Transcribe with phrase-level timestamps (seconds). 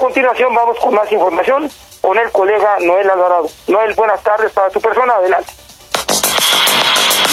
[0.00, 3.48] continuación vamos con más información con el colega Noel Alvarado.
[3.68, 5.52] Noel, buenas tardes para tu persona, adelante.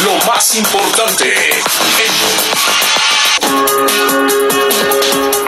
[0.03, 1.33] Lo más importante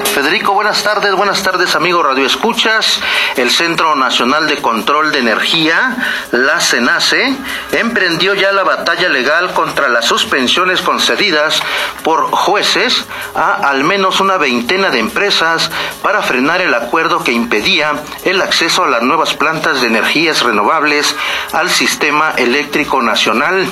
[0.10, 3.00] Federico, buenas tardes, buenas tardes amigos Radio Escuchas.
[3.36, 5.96] El Centro Nacional de Control de Energía,
[6.32, 7.36] la CENACE,
[7.74, 11.62] emprendió ya la batalla legal contra las suspensiones concedidas
[12.04, 15.70] por jueces a al menos una veintena de empresas
[16.02, 17.94] para frenar el acuerdo que impedía
[18.26, 21.16] el acceso a las nuevas plantas de energías renovables
[21.54, 23.68] al sistema eléctrico nacional.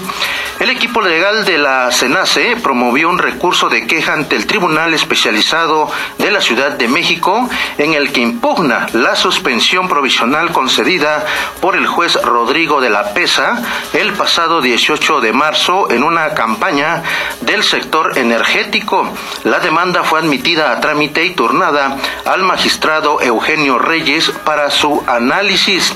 [0.59, 5.91] El equipo legal de la CENACE promovió un recurso de queja ante el Tribunal Especializado
[6.17, 11.25] de la Ciudad de México en el que impugna la suspensión provisional concedida
[11.61, 13.61] por el juez Rodrigo de la Pesa
[13.93, 17.03] el pasado 18 de marzo en una campaña
[17.41, 19.11] del sector energético.
[19.43, 25.93] La demanda fue admitida a trámite y turnada al magistrado Eugenio Reyes para su análisis.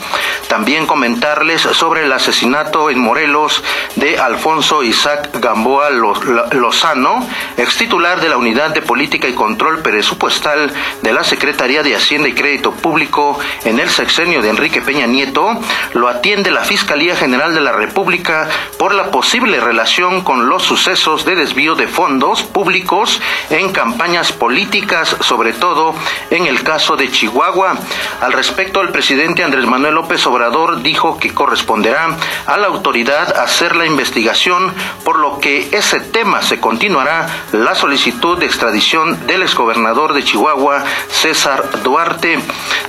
[0.51, 3.63] También comentarles sobre el asesinato en Morelos
[3.95, 10.73] de Alfonso Isaac Gamboa Lozano, ex titular de la Unidad de Política y Control Presupuestal
[11.03, 15.57] de la Secretaría de Hacienda y Crédito Público en el sexenio de Enrique Peña Nieto,
[15.93, 21.23] lo atiende la Fiscalía General de la República por la posible relación con los sucesos
[21.23, 23.21] de desvío de fondos públicos
[23.51, 25.95] en campañas políticas, sobre todo
[26.29, 27.77] en el caso de Chihuahua.
[28.19, 30.40] Al respecto, el presidente Andrés Manuel López Obrador
[30.81, 36.59] dijo que corresponderá a la autoridad hacer la investigación, por lo que ese tema se
[36.59, 42.39] continuará la solicitud de extradición del exgobernador de Chihuahua, César Duarte.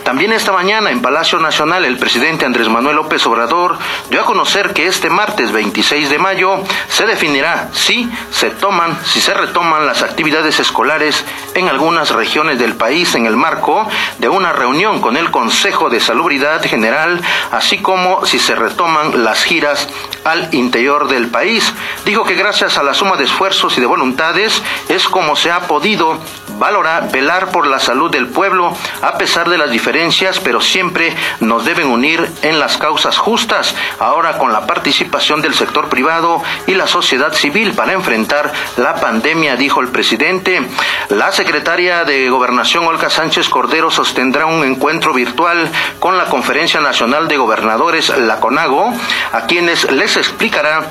[0.03, 3.77] También esta mañana en Palacio Nacional el presidente Andrés Manuel López Obrador
[4.09, 9.21] dio a conocer que este martes 26 de mayo se definirá si se toman, si
[9.21, 13.87] se retoman las actividades escolares en algunas regiones del país en el marco
[14.19, 19.43] de una reunión con el Consejo de Salubridad General, así como si se retoman las
[19.45, 19.89] giras
[20.25, 21.73] al interior del país.
[22.05, 25.61] Dijo que gracias a la suma de esfuerzos y de voluntades es como se ha
[25.67, 26.19] podido
[26.59, 31.65] valorar, velar por la salud del pueblo a pesar de las diferencias, pero siempre nos
[31.65, 36.87] deben unir en las causas justas, ahora con la participación del sector privado y la
[36.87, 40.63] sociedad civil para enfrentar la pandemia, dijo el presidente.
[41.09, 47.29] La secretaria de Gobernación, Olga Sánchez Cordero, sostendrá un encuentro virtual con la Conferencia Nacional
[47.29, 48.93] de Gobernadores, la CONAGO,
[49.33, 50.87] a quienes les explicará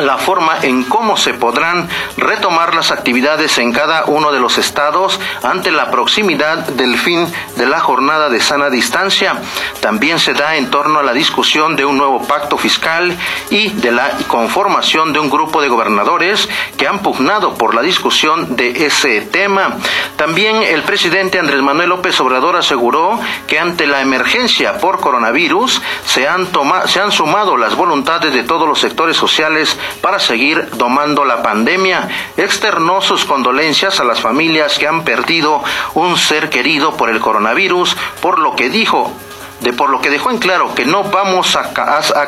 [0.00, 5.18] la forma en cómo se podrán retomar las actividades en cada uno de los estados
[5.42, 7.26] ante la proximidad del fin
[7.56, 9.40] de la jornada de sana distancia.
[9.80, 13.16] También se da en torno a la discusión de un nuevo pacto fiscal
[13.50, 18.56] y de la conformación de un grupo de gobernadores que han pugnado por la discusión
[18.56, 19.76] de ese tema.
[20.16, 26.28] También el presidente Andrés Manuel López Obrador aseguró que ante la emergencia por coronavirus se
[26.28, 26.48] han,
[26.86, 32.08] se han sumado las voluntades de todos los sectores sociales para seguir domando la pandemia.
[32.36, 35.62] Externó sus condolencias a las familias que han perdido
[35.94, 39.12] un ser querido por el coronavirus, por lo que dijo
[39.60, 41.72] de por lo que dejó en claro que no vamos a,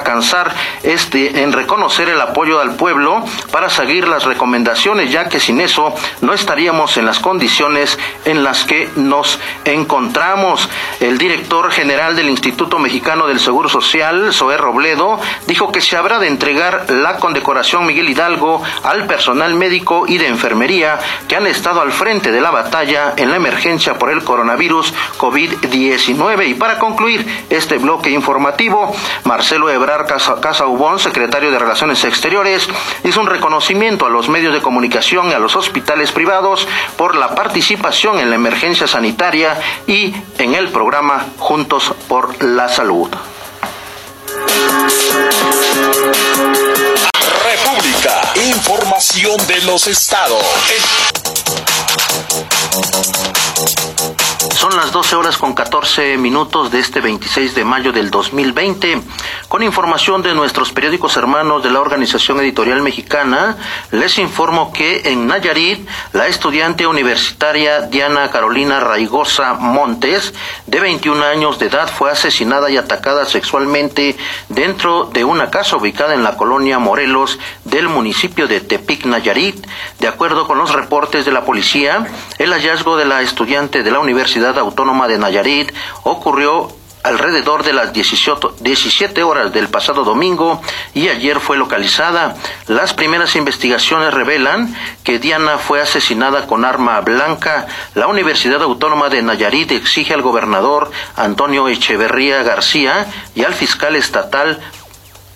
[0.05, 5.61] cansar este en reconocer el apoyo al pueblo para seguir las recomendaciones, ya que sin
[5.61, 10.69] eso no estaríamos en las condiciones en las que nos encontramos.
[11.01, 16.19] El director general del Instituto Mexicano del Seguro Social, Zoé Robledo, dijo que se habrá
[16.19, 20.99] de entregar la condecoración Miguel Hidalgo al personal médico y de enfermería
[21.29, 26.49] que han estado al frente de la batalla en la emergencia por el coronavirus COVID-19.
[26.49, 28.95] Y para concluir, este bloque informativo,
[29.25, 32.69] Marcelo Ebrar Casa, Ubón, secretario de Relaciones Exteriores,
[33.05, 36.67] hizo un reconocimiento a los medios de comunicación y a los hospitales privados
[36.97, 43.09] por la participación en la emergencia sanitaria y en el programa Juntos por la Salud.
[47.43, 50.45] República, información de los estados.
[54.61, 59.01] Son las 12 horas con 14 minutos de este 26 de mayo del 2020.
[59.49, 63.57] Con información de nuestros periódicos hermanos de la Organización Editorial Mexicana,
[63.91, 70.35] les informo que en Nayarit, la estudiante universitaria Diana Carolina Raigosa Montes,
[70.67, 74.19] de 21 años de edad, fue asesinada y atacada sexualmente
[74.51, 79.67] dentro de una casa ubicada en la colonia Morelos del municipio de Tepic, Nayarit.
[80.01, 82.07] De acuerdo con los reportes de la policía,
[82.37, 86.69] el hallazgo de la estudiante de la Universidad Autónoma de Nayarit ocurrió
[87.03, 90.61] alrededor de las 17 horas del pasado domingo
[90.95, 92.37] y ayer fue localizada.
[92.67, 97.67] Las primeras investigaciones revelan que Diana fue asesinada con arma blanca.
[97.95, 104.61] La Universidad Autónoma de Nayarit exige al gobernador Antonio Echeverría García y al fiscal estatal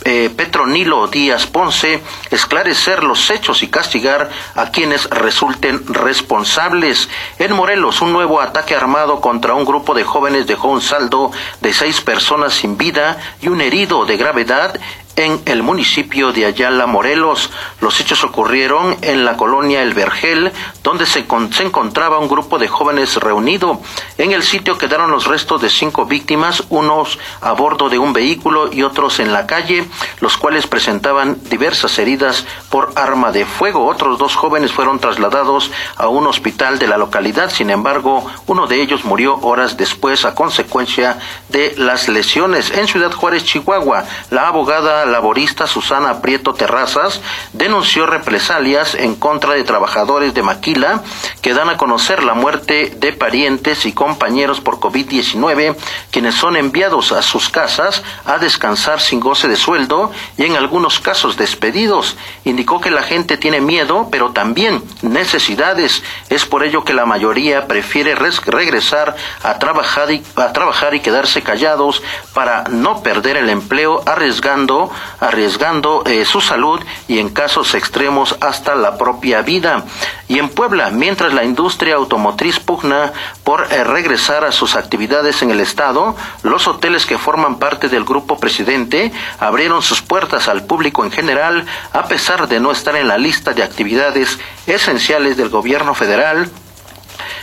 [0.04, 7.08] eh, Petronilo Díaz Ponce esclarecer los hechos y castigar a quienes resulten responsables.
[7.38, 11.72] En Morelos, un nuevo ataque armado contra un grupo de jóvenes dejó un saldo de
[11.72, 14.78] seis personas sin vida y un herido de gravedad
[15.16, 17.50] en el municipio de Ayala, Morelos.
[17.80, 20.52] Los hechos ocurrieron en la colonia El Vergel,
[20.82, 23.80] donde se, se, encontraba un grupo de jóvenes reunido.
[24.18, 28.72] En el sitio quedaron los restos de cinco víctimas, unos a bordo de un vehículo
[28.72, 29.86] y otros en la calle,
[30.20, 33.86] los cuales presentaban diversas heridas por arma de fuego.
[33.86, 38.80] Otros dos jóvenes fueron trasladados a un hospital de la localidad, sin embargo, uno de
[38.80, 41.18] ellos murió horas después a consecuencia
[41.48, 42.70] de las lesiones.
[42.70, 47.20] En Ciudad Juárez, Chihuahua, la abogada laborista Susana Prieto Terrazas
[47.52, 51.02] denunció represalias en contra de trabajadores de Maquila
[51.42, 55.76] que dan a conocer la muerte de parientes y compañeros por COVID-19,
[56.10, 61.00] quienes son enviados a sus casas a descansar sin goce de sueldo y en algunos
[61.00, 62.16] casos despedidos.
[62.44, 66.02] Indicó que la gente tiene miedo, pero también necesidades.
[66.28, 71.42] Es por ello que la mayoría prefiere regresar a trabajar y, a trabajar y quedarse
[71.42, 72.02] callados
[72.32, 74.90] para no perder el empleo, arriesgando
[75.20, 79.84] arriesgando eh, su salud y en casos extremos hasta la propia vida.
[80.28, 83.12] Y en Puebla, mientras la industria automotriz pugna
[83.42, 88.04] por eh, regresar a sus actividades en el Estado, los hoteles que forman parte del
[88.04, 93.08] grupo presidente abrieron sus puertas al público en general a pesar de no estar en
[93.08, 96.50] la lista de actividades esenciales del gobierno federal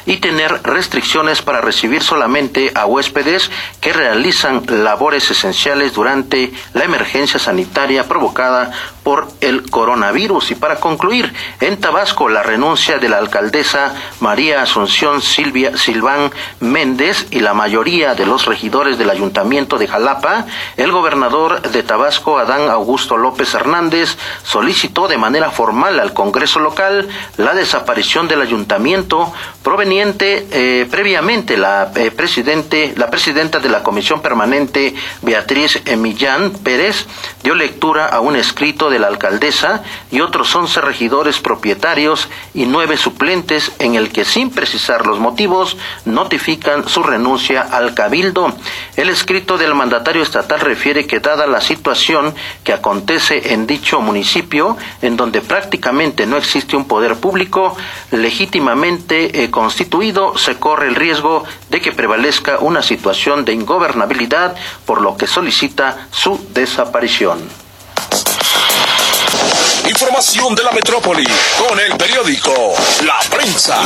[0.06, 7.40] y tener restricciones para recibir solamente a huéspedes que realizan labores esenciales durante la emergencia
[7.40, 8.72] sanitaria provocada
[9.04, 10.52] por el coronavirus.
[10.52, 17.28] Y para concluir, en Tabasco, la renuncia de la alcaldesa María Asunción Silvia Silván Méndez
[17.32, 20.46] y la mayoría de los regidores del ayuntamiento de Jalapa,
[20.78, 27.08] el gobernador de Tabasco, Adán Augusto López Hernández, solicitó de manera formal al Congreso local
[27.38, 29.32] la desaparición del ayuntamiento
[29.64, 37.06] proveniente eh, previamente la eh, presidente la presidenta de la Comisión Permanente Beatriz Millán Pérez
[37.44, 42.96] dio lectura a un escrito de la alcaldesa y otros once regidores propietarios y nueve
[42.96, 48.54] suplentes en el que sin precisar los motivos notifican su renuncia al cabildo.
[48.96, 52.34] El escrito del mandatario estatal refiere que dada la situación
[52.64, 57.76] que acontece en dicho municipio, en donde prácticamente no existe un poder público
[58.12, 59.52] legítimamente eh,
[59.82, 64.56] constituido, se corre el riesgo de que prevalezca una situación de ingobernabilidad,
[64.86, 67.40] por lo que solicita su desaparición.
[69.90, 71.26] Información de la metrópoli
[71.68, 72.76] con el periódico
[73.06, 73.82] La Prensa.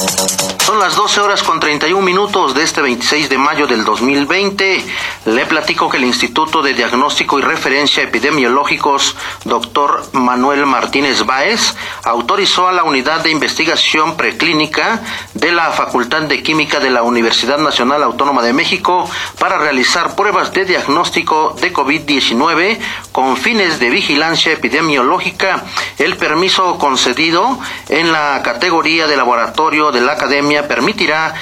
[0.00, 4.84] Son las 12 horas con 31 minutos de este 26 de mayo del 2020.
[5.26, 11.74] Le platico que el Instituto de Diagnóstico y Referencia Epidemiológicos, doctor Manuel Martínez Báez,
[12.04, 15.02] autorizó a la Unidad de Investigación Preclínica
[15.34, 20.52] de la Facultad de Química de la Universidad Nacional Autónoma de México para realizar pruebas
[20.52, 22.78] de diagnóstico de COVID-19
[23.12, 25.64] con fines de vigilancia epidemiológica.
[25.98, 27.58] El permiso concedido
[27.88, 31.34] en la categoría de laboratorio de la Academia permitirá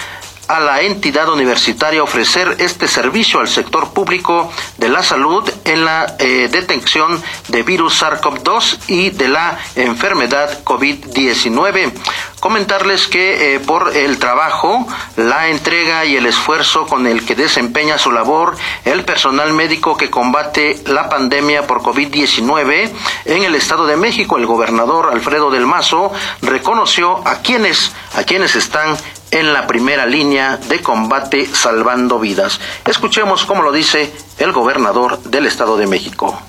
[0.49, 6.17] a la entidad universitaria ofrecer este servicio al sector público de la salud en la
[6.19, 11.93] eh, detección de virus SARS-CoV-2 y de la enfermedad COVID-19.
[12.41, 17.99] Comentarles que eh, por el trabajo, la entrega y el esfuerzo con el que desempeña
[17.99, 22.91] su labor el personal médico que combate la pandemia por COVID-19
[23.25, 28.55] en el Estado de México, el gobernador Alfredo del Mazo reconoció a quienes a quienes
[28.55, 28.97] están
[29.31, 32.61] en la primera línea de combate salvando vidas.
[32.85, 36.41] Escuchemos cómo lo dice el gobernador del Estado de México.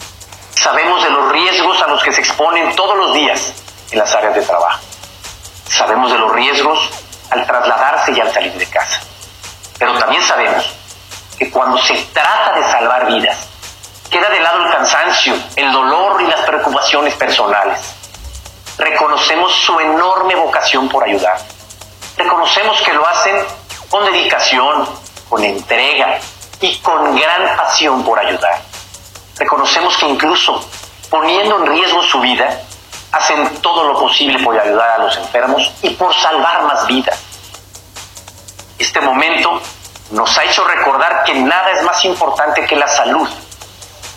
[0.55, 3.53] Sabemos de los riesgos a los que se exponen todos los días
[3.91, 4.88] en las áreas de trabajo.
[5.69, 6.89] Sabemos de los riesgos
[7.29, 9.01] al trasladarse y al salir de casa.
[9.77, 10.73] Pero también sabemos
[11.37, 13.37] que cuando se trata de salvar vidas,
[14.09, 17.79] queda de lado el cansancio, el dolor y las preocupaciones personales.
[18.77, 21.39] Reconocemos su enorme vocación por ayudar
[22.19, 23.35] reconocemos que lo hacen
[23.89, 24.87] con dedicación,
[25.29, 26.19] con entrega
[26.59, 28.61] y con gran pasión por ayudar.
[29.37, 30.63] Reconocemos que incluso
[31.09, 32.61] poniendo en riesgo su vida,
[33.11, 37.19] hacen todo lo posible por ayudar a los enfermos y por salvar más vidas.
[38.77, 39.61] Este momento
[40.11, 43.29] nos ha hecho recordar que nada es más importante que la salud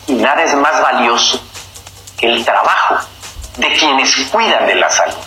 [0.07, 1.41] y nada es más valioso
[2.17, 2.97] que el trabajo
[3.57, 5.17] de quienes cuidan de la salud.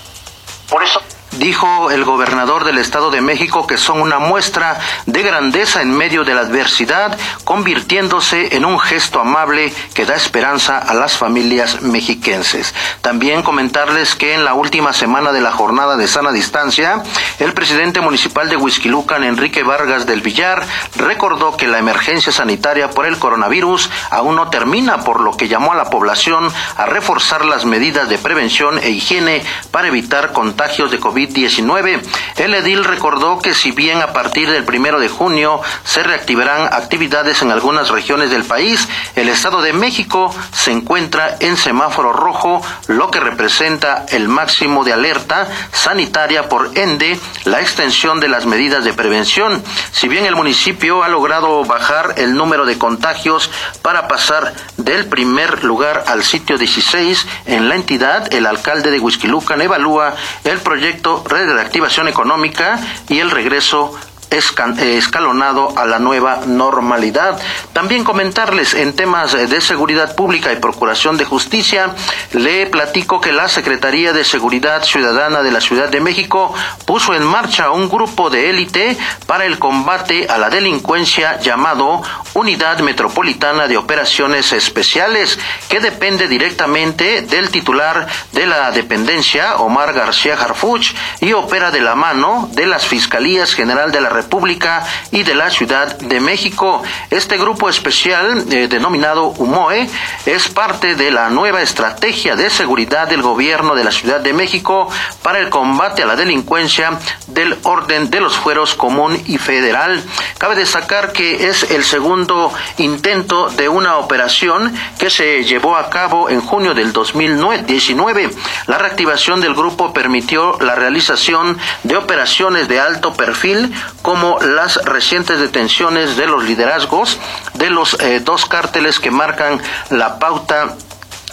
[0.68, 1.00] Por eso
[1.38, 6.25] Dijo el gobernador del Estado de México que son una muestra de grandeza en medio
[6.25, 12.75] de la adversidad, convirtiéndose en un gesto amable que da esperanza a las familias mexiquenses.
[13.02, 17.02] También comentarles que en la última semana de la jornada de sana distancia,
[17.38, 20.64] el presidente municipal de Huizquilucan, Enrique Vargas del Villar,
[20.97, 25.73] recordó que la emergencia sanitaria por el coronavirus aún no termina, por lo que llamó
[25.73, 30.99] a la población a reforzar las medidas de prevención e higiene para evitar contagios de
[30.99, 32.00] COVID 19
[32.37, 37.42] El edil recordó que si bien a partir del primero de junio se reactivarán actividades
[37.42, 43.11] en algunas regiones del país, el Estado de México se encuentra en semáforo rojo, lo
[43.11, 48.92] que representa el máximo de alerta sanitaria por ende la extensión de las medidas de
[48.92, 49.62] prevención.
[49.92, 53.50] Si bien el municipio ha logrado bajar el número de contagios
[53.83, 59.61] para pasar del primer lugar al sitio 16 en la entidad, el alcalde de Huizquilucan
[59.61, 60.14] evalúa
[60.45, 63.94] el proyecto red de activación económica y el regreso
[64.30, 67.38] escalonado a la nueva normalidad.
[67.73, 71.95] También comentarles en temas de seguridad pública y procuración de justicia,
[72.33, 76.54] le platico que la Secretaría de Seguridad Ciudadana de la Ciudad de México
[76.85, 82.02] puso en marcha un grupo de élite para el combate a la delincuencia llamado
[82.35, 90.35] Unidad Metropolitana de Operaciones Especiales, que depende directamente del titular de la dependencia, Omar García
[90.35, 95.35] Harfuch, y opera de la mano de las Fiscalías General de la República y de
[95.35, 96.82] la Ciudad de México.
[97.11, 99.88] Este grupo especial, eh, denominado UMOE,
[100.25, 104.88] es parte de la nueva estrategia de seguridad del gobierno de la Ciudad de México
[105.23, 110.02] para el combate a la delincuencia del orden de los fueros común y federal.
[110.38, 116.30] Cabe destacar que es el segundo intento de una operación que se llevó a cabo
[116.30, 118.30] en junio del 2019.
[118.66, 123.75] La reactivación del grupo permitió la realización de operaciones de alto perfil
[124.06, 127.18] como las recientes detenciones de los liderazgos
[127.54, 129.60] de los eh, dos cárteles que marcan
[129.90, 130.76] la pauta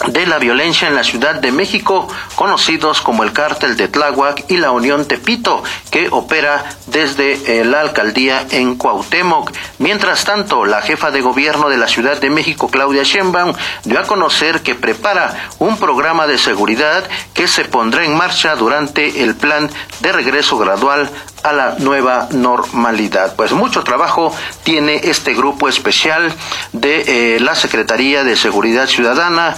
[0.08, 4.58] de la violencia en la Ciudad de México, conocidos como el Cártel de Tláhuac y
[4.58, 9.51] la Unión Tepito, que opera desde eh, la alcaldía en Cuauhtémoc.
[9.77, 13.53] Mientras tanto, la jefa de gobierno de la Ciudad de México, Claudia Sheinbaum,
[13.84, 19.22] dio a conocer que prepara un programa de seguridad que se pondrá en marcha durante
[19.24, 21.08] el plan de regreso gradual
[21.44, 23.36] a la nueva normalidad.
[23.36, 24.34] Pues mucho trabajo
[24.64, 26.34] tiene este grupo especial
[26.72, 29.56] de eh, la Secretaría de Seguridad Ciudadana,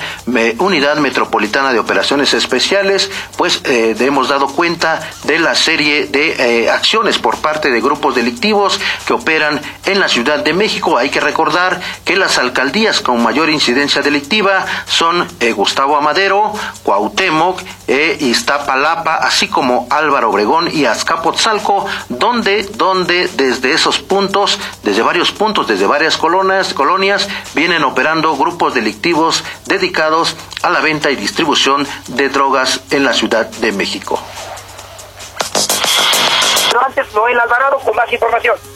[0.57, 6.69] Unidad Metropolitana de Operaciones Especiales, pues eh, hemos dado cuenta de la serie de eh,
[6.69, 10.97] acciones por parte de grupos delictivos que operan en la Ciudad de México.
[10.97, 19.15] Hay que recordar que las alcaldías con mayor incidencia delictiva son Gustavo Amadero, Cuauhtémoc, Iztapalapa,
[19.15, 21.74] así como Álvaro Obregón y Azcapotzalco
[22.09, 28.73] donde, donde desde esos puntos, desde varios puntos, desde varias colonias, colonias, vienen operando grupos
[28.73, 34.19] delictivos dedicados a la venta y distribución de drogas en la Ciudad de México.
[36.85, 38.74] Antes, Noel Alvarado con más información.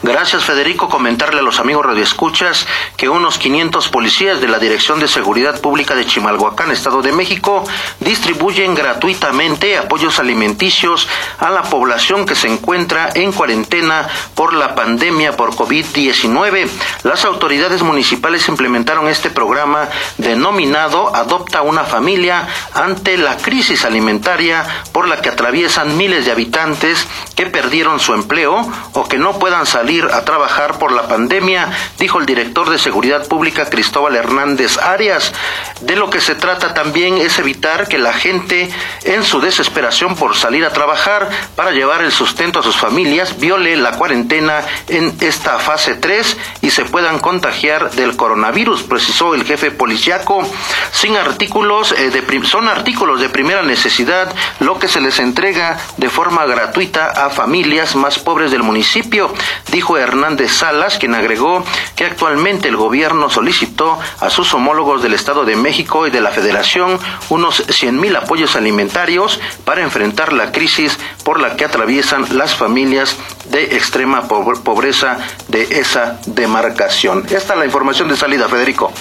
[0.00, 0.88] Gracias, Federico.
[0.88, 5.96] Comentarle a los amigos radioescuchas que unos 500 policías de la Dirección de Seguridad Pública
[5.96, 7.64] de Chimalhuacán, Estado de México,
[7.98, 11.08] distribuyen gratuitamente apoyos alimenticios
[11.40, 16.68] a la población que se encuentra en cuarentena por la pandemia por COVID-19.
[17.02, 25.08] Las autoridades municipales implementaron este programa denominado Adopta una familia ante la crisis alimentaria por
[25.08, 30.04] la que atraviesan miles de habitantes que perdieron su empleo o que no puedan salir
[30.12, 35.32] a trabajar por la pandemia, dijo el director de Seguridad Pública Cristóbal Hernández Arias.
[35.80, 38.68] De lo que se trata también es evitar que la gente,
[39.04, 43.76] en su desesperación por salir a trabajar para llevar el sustento a sus familias, viole
[43.76, 49.70] la cuarentena en esta fase 3 y se puedan contagiar del coronavirus, precisó el jefe
[49.70, 50.46] policiaco.
[50.92, 52.10] Sin artículos, eh,
[52.44, 57.96] son artículos de primera necesidad lo que se les entrega de forma gratuita a familias
[57.96, 59.32] más pobres del municipio
[59.78, 61.62] dijo Hernández Salas, quien agregó
[61.94, 66.32] que actualmente el gobierno solicitó a sus homólogos del Estado de México y de la
[66.32, 72.56] Federación unos 100 mil apoyos alimentarios para enfrentar la crisis por la que atraviesan las
[72.56, 73.16] familias
[73.50, 77.24] de extrema pobreza de esa demarcación.
[77.30, 78.92] Esta es la información de salida, Federico.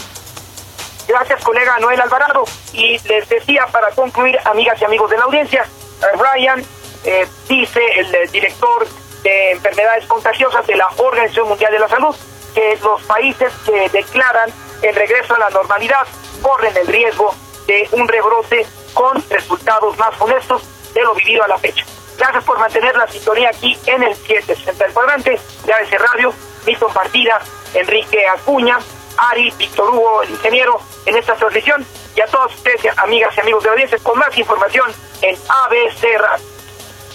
[1.08, 2.44] Gracias, colega Noel Alvarado.
[2.74, 5.66] Y les decía, para concluir, amigas y amigos de la audiencia,
[6.14, 6.64] Ryan
[7.04, 8.88] eh, dice, el director
[9.28, 12.16] de Enfermedades Contagiosas de la Organización Mundial de la Salud,
[12.56, 14.50] que los países que declaran
[14.82, 16.08] el regreso a la normalidad
[16.42, 17.36] corren el riesgo
[17.68, 21.86] de un rebrote con resultados más honestos de lo vivido a la fecha.
[22.18, 26.34] Gracias por mantener la sintonía aquí en el 760 del cuadrante de ABC Radio,
[26.66, 27.42] Milton Partida,
[27.74, 28.80] Enrique Acuña,
[29.18, 33.62] Ari, Víctor Hugo, el ingeniero, en esta transmisión, y a todos ustedes, amigas y amigos
[33.62, 34.90] de audiencia, con más información
[35.22, 36.57] en ABC Radio.